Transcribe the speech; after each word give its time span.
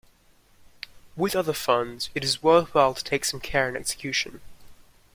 With 1.15 1.35
other 1.35 1.53
funds, 1.53 2.09
it 2.15 2.23
is 2.23 2.41
worthwhile 2.41 2.95
to 2.95 3.03
take 3.03 3.23
some 3.23 3.39
care 3.39 3.69
in 3.69 3.77
execution. 3.77 4.41